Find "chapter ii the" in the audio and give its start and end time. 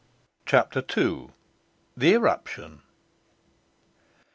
0.47-2.15